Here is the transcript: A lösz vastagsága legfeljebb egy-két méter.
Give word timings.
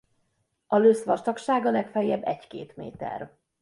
A 0.67 0.77
lösz 0.77 1.03
vastagsága 1.03 1.69
legfeljebb 1.71 2.23
egy-két 2.23 2.75
méter. 2.75 3.31